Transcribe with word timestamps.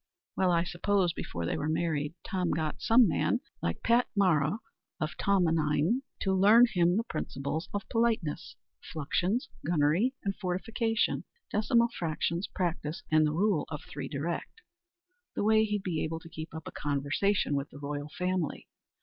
Well, 0.35 0.51
I 0.51 0.63
suppose, 0.63 1.13
before 1.13 1.45
they 1.45 1.55
were 1.55 1.69
married, 1.69 2.15
Tom 2.25 2.49
got 2.49 2.81
some 2.81 3.07
man, 3.07 3.39
like 3.61 3.83
Pat 3.83 4.07
Mara 4.15 4.57
of 4.99 5.15
Tomenine, 5.15 6.01
to 6.21 6.33
learn 6.33 6.65
him 6.65 6.97
the 6.97 7.03
"principles 7.03 7.69
of 7.71 7.87
politeness," 7.87 8.55
fluxions, 8.91 9.47
gunnery 9.63 10.15
and 10.23 10.35
fortification, 10.35 11.23
decimal 11.51 11.89
fractions, 11.89 12.47
practice, 12.47 13.03
and 13.11 13.27
the 13.27 13.31
rule 13.31 13.65
of 13.69 13.83
three 13.83 14.07
direct, 14.07 14.61
the 15.35 15.43
way 15.43 15.65
he'd 15.65 15.83
be 15.83 16.03
able 16.03 16.19
to 16.21 16.29
keep 16.29 16.51
up 16.55 16.67
a 16.67 16.71
conversation 16.71 17.53
with 17.53 17.69
the 17.69 17.77
royal 17.77 18.09
family. 18.09 18.67